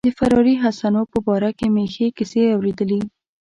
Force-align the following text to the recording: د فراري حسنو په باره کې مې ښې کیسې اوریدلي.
د 0.07 0.09
فراري 0.17 0.55
حسنو 0.63 1.01
په 1.11 1.19
باره 1.25 1.51
کې 1.57 1.67
مې 1.73 1.85
ښې 1.93 2.07
کیسې 2.17 2.41
اوریدلي. 2.55 2.99